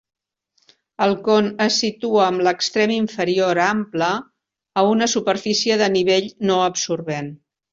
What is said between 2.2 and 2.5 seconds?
amb